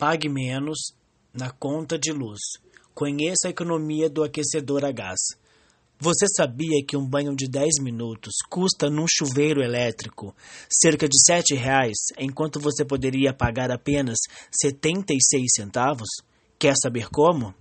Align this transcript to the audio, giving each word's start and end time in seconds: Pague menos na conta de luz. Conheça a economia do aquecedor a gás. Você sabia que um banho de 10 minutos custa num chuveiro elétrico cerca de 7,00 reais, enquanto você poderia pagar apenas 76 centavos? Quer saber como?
Pague 0.00 0.30
menos 0.30 0.94
na 1.30 1.50
conta 1.50 1.98
de 1.98 2.10
luz. 2.10 2.40
Conheça 2.94 3.48
a 3.48 3.50
economia 3.50 4.08
do 4.08 4.24
aquecedor 4.24 4.82
a 4.82 4.90
gás. 4.90 5.20
Você 5.98 6.24
sabia 6.34 6.82
que 6.88 6.96
um 6.96 7.06
banho 7.06 7.36
de 7.36 7.46
10 7.46 7.82
minutos 7.82 8.32
custa 8.48 8.88
num 8.88 9.04
chuveiro 9.06 9.62
elétrico 9.62 10.34
cerca 10.70 11.06
de 11.06 11.18
7,00 11.30 11.54
reais, 11.54 11.98
enquanto 12.18 12.58
você 12.58 12.82
poderia 12.82 13.34
pagar 13.34 13.70
apenas 13.70 14.16
76 14.50 15.44
centavos? 15.54 16.08
Quer 16.58 16.72
saber 16.82 17.10
como? 17.10 17.54